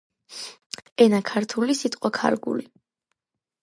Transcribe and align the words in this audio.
ენა 1.05 1.21
ქართული 1.33 1.79
სიტყვაქარგული. 1.83 2.71